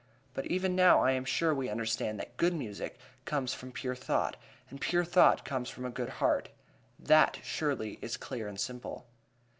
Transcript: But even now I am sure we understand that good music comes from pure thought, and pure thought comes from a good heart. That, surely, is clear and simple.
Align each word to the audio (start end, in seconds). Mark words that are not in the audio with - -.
But 0.33 0.47
even 0.47 0.75
now 0.75 1.03
I 1.03 1.11
am 1.11 1.25
sure 1.25 1.53
we 1.53 1.69
understand 1.69 2.19
that 2.19 2.35
good 2.35 2.55
music 2.55 2.97
comes 3.25 3.53
from 3.53 3.71
pure 3.71 3.93
thought, 3.93 4.35
and 4.71 4.81
pure 4.81 5.05
thought 5.05 5.45
comes 5.45 5.69
from 5.69 5.85
a 5.85 5.91
good 5.91 6.09
heart. 6.17 6.49
That, 6.97 7.37
surely, 7.43 7.99
is 8.01 8.17
clear 8.17 8.47
and 8.47 8.59
simple. 8.59 9.05